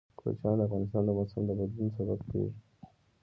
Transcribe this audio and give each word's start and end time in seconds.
کوچیان 0.19 0.55
د 0.59 0.61
افغانستان 0.67 1.03
د 1.05 1.09
موسم 1.17 1.41
د 1.45 1.51
بدلون 1.59 1.87
سبب 1.97 2.19
کېږي. 2.29 2.53